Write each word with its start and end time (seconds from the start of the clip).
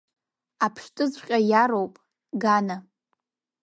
Аԥштәыҵәҟьа 0.65 1.37
иароуп, 1.51 1.93
Гана! 2.41 2.77